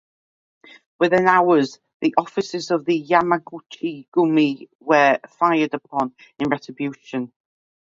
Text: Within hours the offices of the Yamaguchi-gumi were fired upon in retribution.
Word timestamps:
Within 0.99 1.27
hours 1.27 1.77
the 2.01 2.15
offices 2.17 2.71
of 2.71 2.85
the 2.85 3.05
Yamaguchi-gumi 3.05 4.69
were 4.79 5.19
fired 5.29 5.75
upon 5.75 6.15
in 6.39 6.49
retribution. 6.49 7.31